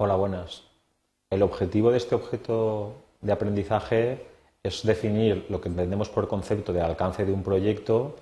Hola, 0.00 0.14
buenas. 0.14 0.62
El 1.28 1.42
objetivo 1.42 1.90
de 1.90 1.96
este 1.96 2.14
objeto 2.14 2.92
de 3.20 3.32
aprendizaje 3.32 4.28
es 4.62 4.86
definir 4.86 5.46
lo 5.48 5.60
que 5.60 5.68
entendemos 5.68 6.08
por 6.08 6.28
concepto 6.28 6.72
de 6.72 6.80
alcance 6.80 7.24
de 7.24 7.32
un 7.32 7.42
proyecto 7.42 8.14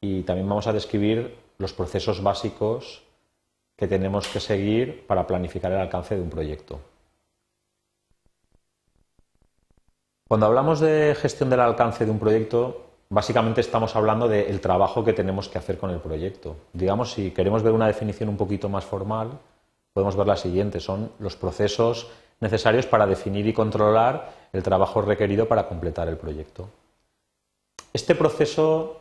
y 0.00 0.22
también 0.22 0.48
vamos 0.48 0.68
a 0.68 0.72
describir 0.72 1.36
los 1.58 1.72
procesos 1.72 2.22
básicos 2.22 3.02
que 3.76 3.88
tenemos 3.88 4.28
que 4.28 4.38
seguir 4.38 5.08
para 5.08 5.26
planificar 5.26 5.72
el 5.72 5.78
alcance 5.78 6.14
de 6.14 6.22
un 6.22 6.30
proyecto. 6.30 6.78
Cuando 10.28 10.46
hablamos 10.46 10.78
de 10.78 11.16
gestión 11.20 11.50
del 11.50 11.58
alcance 11.58 12.04
de 12.04 12.12
un 12.12 12.20
proyecto, 12.20 12.90
básicamente 13.08 13.60
estamos 13.60 13.96
hablando 13.96 14.28
del 14.28 14.60
trabajo 14.60 15.02
que 15.02 15.12
tenemos 15.12 15.48
que 15.48 15.58
hacer 15.58 15.78
con 15.78 15.90
el 15.90 15.98
proyecto. 15.98 16.54
Digamos, 16.72 17.10
si 17.10 17.32
queremos 17.32 17.64
ver 17.64 17.72
una 17.72 17.88
definición 17.88 18.28
un 18.28 18.36
poquito 18.36 18.68
más 18.68 18.84
formal, 18.84 19.32
podemos 19.94 20.16
ver 20.16 20.26
la 20.26 20.36
siguiente. 20.36 20.80
Son 20.80 21.12
los 21.20 21.36
procesos 21.36 22.10
necesarios 22.40 22.84
para 22.84 23.06
definir 23.06 23.46
y 23.46 23.54
controlar 23.54 24.32
el 24.52 24.62
trabajo 24.62 25.00
requerido 25.00 25.48
para 25.48 25.66
completar 25.68 26.08
el 26.08 26.18
proyecto. 26.18 26.68
Este 27.92 28.16
proceso, 28.16 29.00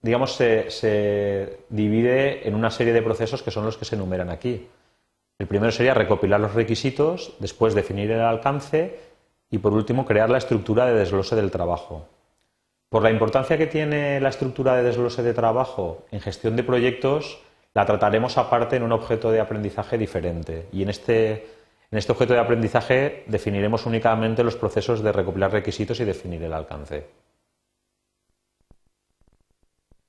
digamos, 0.00 0.32
se, 0.34 0.70
se 0.70 1.64
divide 1.68 2.48
en 2.48 2.54
una 2.54 2.70
serie 2.70 2.92
de 2.92 3.02
procesos 3.02 3.42
que 3.42 3.50
son 3.50 3.66
los 3.66 3.76
que 3.76 3.84
se 3.84 3.96
enumeran 3.96 4.30
aquí. 4.30 4.68
El 5.38 5.48
primero 5.48 5.72
sería 5.72 5.92
recopilar 5.92 6.38
los 6.38 6.54
requisitos, 6.54 7.34
después 7.40 7.74
definir 7.74 8.12
el 8.12 8.20
alcance 8.20 9.00
y, 9.50 9.58
por 9.58 9.72
último, 9.72 10.06
crear 10.06 10.30
la 10.30 10.38
estructura 10.38 10.86
de 10.86 10.94
desglose 10.94 11.34
del 11.34 11.50
trabajo. 11.50 12.06
Por 12.90 13.02
la 13.02 13.10
importancia 13.10 13.58
que 13.58 13.66
tiene 13.66 14.20
la 14.20 14.28
estructura 14.28 14.76
de 14.76 14.84
desglose 14.84 15.24
de 15.24 15.34
trabajo 15.34 16.04
en 16.12 16.20
gestión 16.20 16.54
de 16.54 16.62
proyectos, 16.62 17.40
la 17.74 17.86
trataremos 17.86 18.36
aparte 18.38 18.76
en 18.76 18.82
un 18.82 18.92
objeto 18.92 19.30
de 19.30 19.40
aprendizaje 19.40 19.96
diferente. 19.98 20.68
Y 20.72 20.82
en 20.82 20.90
este, 20.90 21.32
en 21.90 21.98
este 21.98 22.12
objeto 22.12 22.34
de 22.34 22.40
aprendizaje 22.40 23.24
definiremos 23.26 23.86
únicamente 23.86 24.44
los 24.44 24.56
procesos 24.56 25.02
de 25.02 25.12
recopilar 25.12 25.52
requisitos 25.52 26.00
y 26.00 26.04
definir 26.04 26.42
el 26.42 26.52
alcance. 26.52 27.06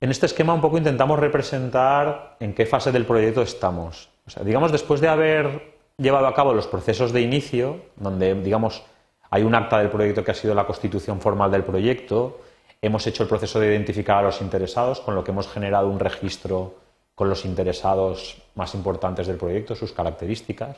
En 0.02 0.12
este 0.12 0.26
esquema 0.26 0.54
un 0.54 0.60
poco 0.62 0.78
intentamos 0.78 1.18
representar 1.18 2.36
en 2.42 2.54
qué 2.54 2.66
fase 2.66 2.92
del 2.92 3.06
proyecto 3.06 3.42
estamos. 3.42 4.10
O 4.28 4.30
sea, 4.30 4.44
digamos, 4.44 4.72
después 4.72 5.00
de 5.00 5.08
haber 5.08 5.74
llevado 5.98 6.28
a 6.28 6.34
cabo 6.34 6.54
los 6.54 6.68
procesos 6.68 7.14
de 7.14 7.22
inicio, 7.22 7.86
donde 7.96 8.36
digamos 8.36 8.84
hay 9.30 9.44
un 9.44 9.56
acta 9.56 9.80
del 9.80 9.90
proyecto 9.90 10.24
que 10.24 10.32
ha 10.32 10.36
sido 10.36 10.54
la 10.54 10.66
constitución 10.66 11.22
formal 11.22 11.52
del 11.52 11.64
proyecto, 11.64 12.40
Hemos 12.84 13.08
hecho 13.08 13.24
el 13.24 13.30
proceso 13.30 13.62
de 13.62 13.68
identificar 13.68 14.18
a 14.18 14.24
los 14.24 14.42
interesados, 14.42 15.00
con 15.00 15.16
lo 15.16 15.24
que 15.24 15.32
hemos 15.32 15.48
generado 15.48 15.88
un 15.88 16.02
registro 16.02 16.76
con 17.16 17.30
los 17.30 17.46
interesados 17.46 18.42
más 18.56 18.74
importantes 18.74 19.28
del 19.28 19.38
proyecto, 19.38 19.76
sus 19.76 19.92
características. 19.92 20.78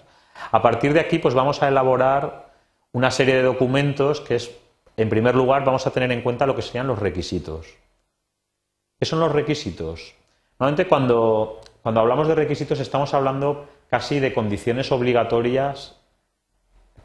A 0.51 0.61
partir 0.61 0.93
de 0.93 0.99
aquí, 0.99 1.19
pues 1.19 1.33
vamos 1.33 1.61
a 1.63 1.67
elaborar 1.67 2.53
una 2.91 3.11
serie 3.11 3.35
de 3.35 3.43
documentos 3.43 4.21
que 4.21 4.35
es, 4.35 4.51
en 4.97 5.09
primer 5.09 5.35
lugar, 5.35 5.63
vamos 5.63 5.87
a 5.87 5.91
tener 5.91 6.11
en 6.11 6.21
cuenta 6.21 6.45
lo 6.45 6.55
que 6.55 6.61
serían 6.61 6.87
los 6.87 6.99
requisitos. 6.99 7.67
¿Qué 8.99 9.05
son 9.05 9.19
los 9.19 9.31
requisitos? 9.31 10.13
Normalmente 10.59 10.87
cuando, 10.87 11.61
cuando 11.81 12.01
hablamos 12.01 12.27
de 12.27 12.35
requisitos 12.35 12.79
estamos 12.79 13.13
hablando 13.13 13.67
casi 13.89 14.19
de 14.19 14.33
condiciones 14.33 14.91
obligatorias 14.91 15.99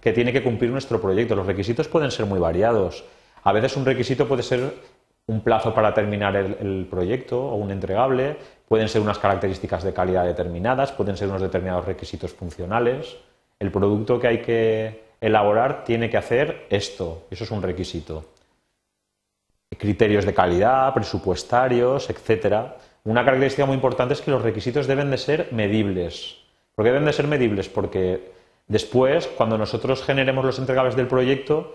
que 0.01 0.13
tiene 0.13 0.33
que 0.33 0.43
cumplir 0.43 0.71
nuestro 0.71 1.01
proyecto. 1.01 1.37
Los 1.37 1.47
requisitos 1.47 1.89
pueden 1.89 2.11
ser 2.11 2.27
muy 2.27 2.39
variados. 2.39 3.05
A 3.43 3.53
veces 3.53 3.77
un 3.77 3.85
requisito 3.85 4.27
puede 4.27 4.43
ser 4.43 4.75
un 5.27 5.43
plazo 5.43 5.75
para 5.75 5.95
terminar 5.95 6.37
el, 6.37 6.87
proyecto 6.91 7.41
o 7.41 7.55
un 7.55 7.71
entregable, 7.71 8.37
pueden 8.71 8.89
ser 8.89 9.03
unas 9.03 9.19
características 9.19 9.83
de 9.83 9.93
calidad 9.93 10.25
determinadas, 10.25 10.93
pueden 10.93 11.17
ser 11.17 11.27
unos 11.27 11.43
determinados 11.43 11.87
requisitos 11.87 12.33
funcionales. 12.33 13.17
El 13.59 13.73
producto 13.73 14.21
que 14.21 14.29
hay 14.29 14.43
que 14.43 15.03
elaborar 15.21 15.83
tiene 15.83 16.09
que 16.09 16.17
hacer 16.17 16.67
esto, 16.71 17.27
eso 17.33 17.43
es 17.43 17.51
un 17.51 17.63
requisito. 17.63 18.27
Criterios 19.77 20.25
de 20.25 20.33
calidad, 20.33 20.95
presupuestarios, 20.95 22.11
etcétera. 22.11 22.77
Una 23.03 23.25
característica 23.25 23.67
muy 23.67 23.75
importante 23.75 24.15
es 24.15 24.21
que 24.21 24.31
los 24.31 24.43
requisitos 24.43 24.87
deben 24.87 25.11
de 25.11 25.19
ser 25.19 25.49
medibles. 25.51 26.37
¿Por 26.77 26.85
qué 26.85 26.93
deben 26.93 27.07
de 27.07 27.13
ser 27.13 27.27
medibles? 27.27 27.69
Porque 27.69 28.31
después, 28.69 29.27
cuando 29.27 29.59
nosotros 29.59 30.05
generemos 30.05 30.45
los 30.45 30.61
entregables 30.61 30.95
del 30.95 31.09
proyecto, 31.09 31.75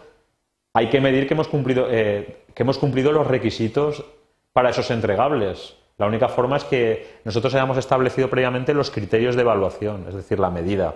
hay 0.72 0.88
que 0.90 1.02
medir 1.02 1.28
que 1.28 1.34
hemos 1.34 1.50
cumplido, 1.50 1.88
eh, 1.92 2.46
que 2.54 2.64
hemos 2.64 2.78
cumplido 2.78 3.12
los 3.12 3.28
requisitos 3.28 4.06
para 4.54 4.70
esos 4.70 4.90
entregables. 4.92 5.76
La 5.98 6.08
única 6.08 6.28
forma 6.28 6.58
es 6.58 6.64
que 6.66 7.20
nosotros 7.24 7.54
hayamos 7.54 7.78
establecido 7.78 8.30
previamente 8.30 8.74
los 8.74 8.92
criterios 8.92 9.36
de 9.36 9.42
evaluación, 9.42 10.06
es 10.08 10.16
decir, 10.16 10.40
la 10.40 10.50
medida. 10.50 10.96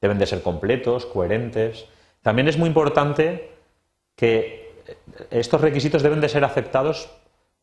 Deben 0.00 0.18
de 0.18 0.26
ser 0.26 0.42
completos, 0.42 1.06
coherentes. 1.06 1.86
También 2.22 2.48
es 2.48 2.58
muy 2.58 2.68
importante 2.68 3.50
que 4.16 4.72
estos 5.30 5.60
requisitos 5.60 6.02
deben 6.02 6.20
de 6.20 6.28
ser 6.28 6.44
aceptados, 6.44 7.10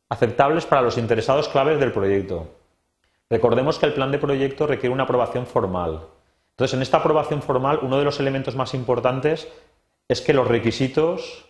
aceptables 0.10 0.66
para 0.66 0.82
los 0.82 0.98
interesados 0.98 1.50
claves 1.50 1.80
del 1.80 1.92
proyecto. 1.92 2.48
Recordemos 3.30 3.78
que 3.78 3.88
el 3.88 3.94
plan 3.94 4.12
de 4.12 4.20
proyecto 4.20 4.66
requiere 4.66 4.94
una 4.94 5.04
aprobación 5.04 5.46
formal. 5.46 6.08
Entonces, 6.52 6.74
en 6.74 6.82
esta 6.82 6.98
aprobación 6.98 7.42
formal, 7.42 7.80
uno 7.82 8.00
de 8.00 8.06
los 8.06 8.20
elementos 8.20 8.56
más 8.56 8.74
importantes 8.74 9.48
es 10.08 10.22
que 10.22 10.34
los 10.34 10.48
requisitos 10.48 11.47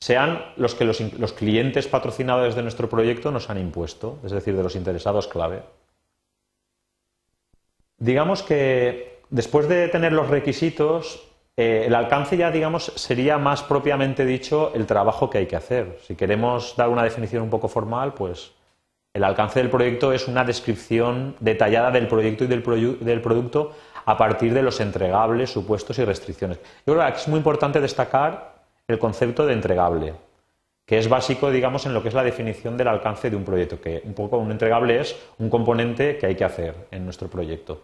sean 0.00 0.42
los 0.56 0.74
que 0.74 0.84
los, 0.84 1.32
clientes 1.32 1.88
patrocinadores 1.88 2.54
de 2.54 2.62
nuestro 2.62 2.88
proyecto 2.88 3.30
nos 3.30 3.48
han 3.50 3.58
impuesto, 3.58 4.18
es 4.24 4.32
decir, 4.32 4.56
de 4.56 4.62
los 4.62 4.76
interesados 4.76 5.26
clave. 5.26 5.62
Digamos 7.98 8.42
que 8.42 9.20
después 9.30 9.68
de 9.68 9.88
tener 9.88 10.12
los 10.12 10.28
requisitos, 10.28 11.26
eh, 11.56 11.84
el 11.86 11.94
alcance 11.94 12.36
ya, 12.36 12.50
digamos, 12.50 12.92
sería 12.96 13.38
más 13.38 13.62
propiamente 13.62 14.26
dicho 14.26 14.72
el 14.74 14.86
trabajo 14.86 15.30
que 15.30 15.38
hay 15.38 15.46
que 15.46 15.56
hacer. 15.56 15.98
Si 16.06 16.14
queremos 16.14 16.74
dar 16.76 16.90
una 16.90 17.02
definición 17.02 17.42
un 17.42 17.50
poco 17.50 17.68
formal, 17.68 18.12
pues 18.12 18.52
el 19.14 19.24
alcance 19.24 19.60
del 19.60 19.70
proyecto 19.70 20.12
es 20.12 20.28
una 20.28 20.44
descripción 20.44 21.36
detallada 21.40 21.90
del 21.90 22.06
proyecto 22.06 22.44
y 22.44 22.48
del, 22.48 22.98
del 23.00 23.22
producto 23.22 23.72
a 24.04 24.18
partir 24.18 24.52
de 24.52 24.62
los 24.62 24.78
entregables, 24.78 25.50
supuestos 25.50 25.98
y 25.98 26.04
restricciones. 26.04 26.58
Yo 26.86 26.94
creo 26.94 27.06
que 27.06 27.18
es 27.18 27.28
muy 27.28 27.38
importante 27.38 27.80
destacar 27.80 28.55
el 28.88 28.98
concepto 28.98 29.46
de 29.46 29.52
entregable, 29.52 30.14
que 30.84 30.98
es 30.98 31.08
básico, 31.08 31.50
digamos, 31.50 31.84
en 31.86 31.94
lo 31.94 32.02
que 32.02 32.08
es 32.08 32.14
la 32.14 32.22
definición 32.22 32.76
del 32.76 32.88
alcance 32.88 33.28
de 33.28 33.36
un 33.36 33.44
proyecto, 33.44 33.80
que 33.80 34.02
un 34.04 34.14
poco 34.14 34.38
un 34.38 34.50
entregable 34.52 35.00
es 35.00 35.16
un 35.38 35.50
componente 35.50 36.16
que 36.16 36.26
hay 36.26 36.36
que 36.36 36.44
hacer 36.44 36.86
en 36.90 37.04
nuestro 37.04 37.28
proyecto. 37.28 37.82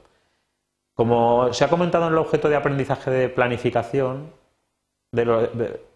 Como 0.95 1.53
se 1.53 1.65
ha 1.65 1.69
comentado 1.69 2.07
en 2.07 2.13
el 2.13 2.19
objeto 2.19 2.49
de 2.49 2.57
aprendizaje 2.57 3.11
de 3.11 3.29
planificación 3.29 4.31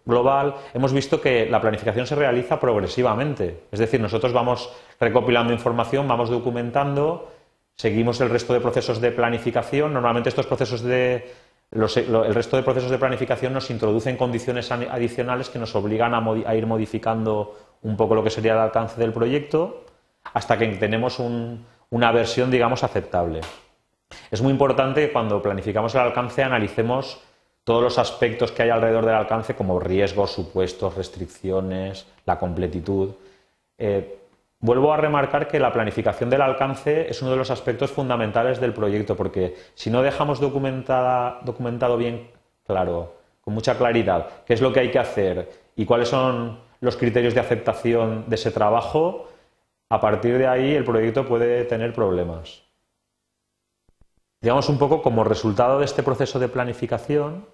global, 0.05 0.55
hemos 0.73 0.93
visto 0.93 1.21
que 1.21 1.49
la 1.49 1.61
planificación 1.61 2.05
se 2.05 2.15
realiza 2.15 2.59
progresivamente. 2.59 3.63
Es 3.71 3.79
decir, 3.79 4.01
nosotros 4.01 4.33
vamos 4.33 4.71
recopilando 4.99 5.53
información, 5.53 6.07
vamos 6.07 6.29
documentando, 6.29 7.31
seguimos 7.75 8.19
el 8.21 8.29
resto 8.29 8.53
de 8.53 8.59
procesos 8.59 8.99
de 8.99 9.11
planificación. 9.11 9.93
Normalmente 9.93 10.29
estos 10.29 10.47
procesos 10.47 10.81
de 10.81 11.31
el 11.71 12.33
resto 12.33 12.55
de 12.55 12.63
procesos 12.63 12.89
de 12.89 12.97
planificación 12.97 13.53
nos 13.53 13.69
introducen 13.69 14.15
condiciones 14.15 14.71
adicionales 14.71 15.49
que 15.49 15.59
nos 15.59 15.75
obligan 15.75 16.13
a, 16.13 16.55
ir 16.55 16.65
modificando 16.65 17.57
un 17.81 17.97
poco 17.97 18.15
lo 18.15 18.23
que 18.23 18.29
sería 18.29 18.53
el 18.53 18.59
alcance 18.59 18.99
del 18.99 19.11
proyecto 19.11 19.83
hasta 20.33 20.57
que 20.57 20.67
tenemos 20.67 21.19
una 21.19 22.11
versión, 22.11 22.51
digamos, 22.51 22.83
aceptable. 22.83 23.41
Es 24.31 24.41
muy 24.41 24.51
importante 24.51 25.07
que 25.07 25.13
cuando 25.13 25.41
planificamos 25.41 25.93
el 25.95 26.01
alcance 26.01 26.43
analicemos 26.43 27.21
todos 27.63 27.83
los 27.83 27.97
aspectos 27.97 28.53
que 28.53 28.63
hay 28.63 28.69
alrededor 28.69 29.05
del 29.05 29.15
alcance, 29.15 29.53
como 29.53 29.77
riesgos, 29.77 30.31
supuestos, 30.31 30.95
restricciones, 30.95 32.07
la 32.25 32.39
completitud. 32.39 33.11
Eh, 33.77 34.19
Vuelvo 34.59 34.91
a 34.91 34.97
remarcar 34.97 35.47
que 35.47 35.59
la 35.59 35.71
planificación 35.71 36.31
del 36.31 36.41
alcance 36.41 37.09
es 37.09 37.21
uno 37.21 37.31
de 37.31 37.37
los 37.37 37.51
aspectos 37.51 37.91
fundamentales 37.91 38.59
del 38.59 38.73
proyecto, 38.73 39.15
porque 39.15 39.55
si 39.75 39.91
no 39.91 40.01
dejamos 40.01 40.39
documentado 40.39 41.97
bien 41.97 42.31
claro, 42.65 43.17
con 43.41 43.53
mucha 43.53 43.77
claridad, 43.77 44.27
qué 44.45 44.53
es 44.55 44.61
lo 44.61 44.73
que 44.73 44.79
hay 44.79 44.91
que 44.91 44.99
hacer 44.99 45.49
y 45.75 45.85
cuáles 45.85 46.09
son 46.09 46.59
los 46.81 46.97
criterios 46.97 47.35
de 47.35 47.39
aceptación 47.39 48.25
de 48.27 48.35
ese 48.35 48.51
trabajo, 48.51 49.29
a 49.89 50.01
partir 50.01 50.37
de 50.39 50.47
ahí 50.47 50.73
el 50.73 50.83
proyecto 50.83 51.25
puede 51.25 51.63
tener 51.65 51.93
problemas. 51.93 52.63
Digamos 54.41 54.69
un 54.69 54.79
poco 54.79 55.01
como 55.01 55.23
resultado 55.23 55.79
de 55.79 55.85
este 55.85 56.03
proceso 56.03 56.39
de 56.39 56.49
planificación, 56.49 57.45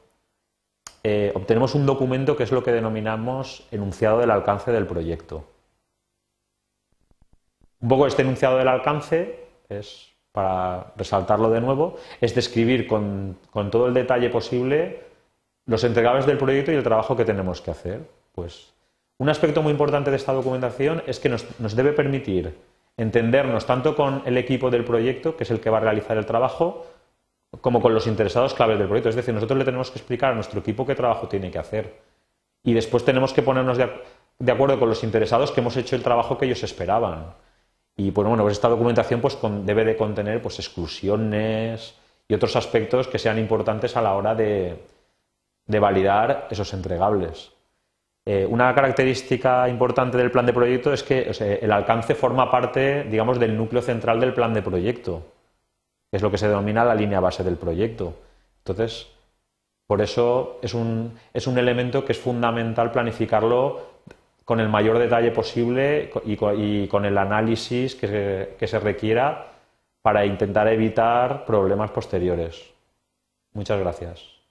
eh, 1.03 1.33
obtenemos 1.35 1.75
un 1.75 1.85
documento 1.85 2.37
que 2.37 2.43
es 2.43 2.51
lo 2.51 2.63
que 2.63 2.71
denominamos 2.71 3.67
enunciado 3.71 4.19
del 4.19 4.31
alcance 4.31 4.71
del 4.71 4.87
proyecto. 4.87 5.52
Un 7.83 7.89
poco 7.89 8.07
este 8.07 8.21
enunciado 8.21 8.57
del 8.57 8.69
alcance 8.69 9.39
es, 9.67 10.09
para 10.31 10.93
resaltarlo 10.95 11.49
de 11.49 11.59
nuevo, 11.59 11.97
es 12.21 12.33
describir 12.33 12.87
con, 12.87 13.37
todo 13.69 13.87
el 13.87 13.93
detalle 13.93 14.29
posible 14.29 15.01
los 15.65 15.83
entregables 15.83 16.25
del 16.25 16.37
proyecto 16.37 16.71
y 16.71 16.75
el 16.75 16.83
trabajo 16.83 17.17
que 17.17 17.25
tenemos 17.25 17.59
que 17.59 17.71
hacer. 17.71 18.07
Pues 18.31 18.73
un 19.17 19.27
aspecto 19.27 19.61
muy 19.61 19.71
importante 19.71 20.11
de 20.11 20.15
esta 20.15 20.31
documentación 20.31 21.03
es 21.07 21.19
que 21.19 21.27
nos, 21.27 21.45
nos 21.59 21.75
debe 21.75 21.91
permitir 21.91 22.57
entendernos 22.95 23.65
tanto 23.65 23.97
con 23.97 24.21
el 24.25 24.37
equipo 24.37 24.69
del 24.69 24.85
proyecto, 24.85 25.35
que 25.35 25.43
es 25.43 25.51
el 25.51 25.59
que 25.59 25.69
va 25.69 25.79
a 25.79 25.81
realizar 25.81 26.15
el 26.17 26.25
trabajo, 26.25 26.87
como 27.59 27.81
con 27.81 27.93
los 27.93 28.07
interesados 28.07 28.53
claves 28.53 28.79
del 28.79 28.87
proyecto. 28.87 29.09
Es 29.09 29.15
decir, 29.15 29.33
nosotros 29.33 29.59
le 29.59 29.65
tenemos 29.65 29.91
que 29.91 29.99
explicar 29.99 30.31
a 30.31 30.35
nuestro 30.35 30.61
equipo 30.61 30.85
qué 30.85 30.95
trabajo 30.95 31.27
tiene 31.27 31.51
que 31.51 31.59
hacer. 31.59 31.99
Y 32.63 32.73
después 32.73 33.03
tenemos 33.03 33.33
que 33.33 33.41
ponernos 33.41 33.77
de, 33.77 34.51
acuerdo 34.51 34.79
con 34.79 34.87
los 34.87 35.03
interesados 35.03 35.51
que 35.51 35.59
hemos 35.59 35.75
hecho 35.75 35.97
el 35.97 36.01
trabajo 36.01 36.37
que 36.37 36.45
ellos 36.45 36.63
esperaban. 36.63 37.33
Y 37.95 38.11
pues, 38.11 38.27
bueno, 38.27 38.43
pues 38.43 38.53
esta 38.53 38.69
documentación 38.69 39.21
pues, 39.21 39.37
debe 39.63 39.85
de 39.85 39.95
contener 39.95 40.41
pues, 40.41 40.59
exclusiones 40.59 41.95
y 42.27 42.33
otros 42.33 42.55
aspectos 42.55 43.07
que 43.07 43.19
sean 43.19 43.37
importantes 43.37 43.95
a 43.95 44.01
la 44.01 44.13
hora 44.15 44.33
de, 44.33 44.79
validar 45.67 46.47
esos 46.49 46.73
entregables. 46.73 47.51
Eh, 48.25 48.47
una 48.49 48.73
característica 48.73 49.67
importante 49.67 50.17
del 50.17 50.31
plan 50.31 50.45
de 50.45 50.53
proyecto 50.53 50.93
es 50.93 51.03
que 51.03 51.29
el 51.61 51.71
alcance 51.71 52.15
forma 52.15 52.49
parte, 52.49 53.03
digamos, 53.03 53.37
del 53.39 53.57
núcleo 53.57 53.81
central 53.81 54.19
del 54.19 54.33
plan 54.33 54.53
de 54.53 54.61
proyecto 54.61 55.23
es 56.13 56.21
lo 56.21 56.31
que 56.31 56.37
se 56.37 56.47
denomina 56.47 56.85
la 56.85 56.95
línea 56.95 57.19
base 57.19 57.43
del 57.43 57.57
proyecto. 57.57 58.13
Entonces, 58.59 59.07
por 59.87 60.01
eso 60.01 60.59
es 60.61 60.73
un, 60.73 61.17
es 61.33 61.47
un 61.47 61.57
elemento 61.57 62.05
que 62.05 62.13
es 62.13 62.19
fundamental 62.19 62.91
planificarlo 62.91 63.92
con 64.45 64.59
el 64.59 64.69
mayor 64.69 64.99
detalle 64.99 65.31
posible 65.31 66.11
y 66.25 66.87
con, 66.87 67.05
el 67.05 67.17
análisis 67.17 67.95
que 67.95 68.67
se 68.67 68.79
requiera 68.79 69.53
para 70.01 70.25
intentar 70.25 70.67
evitar 70.67 71.45
problemas 71.45 71.91
posteriores. 71.91 72.73
Muchas 73.53 73.79
gracias. 73.79 74.42